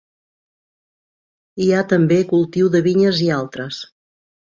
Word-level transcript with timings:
Hi 1.65 1.69
ha 1.69 1.83
també 1.93 2.19
cultiu 2.35 2.75
de 2.79 2.85
vinyes 2.91 3.25
i 3.29 3.33
altres. 3.41 3.87